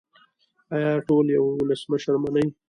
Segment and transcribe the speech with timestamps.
[0.75, 2.45] آیا ټول یو ولسمشر مني؟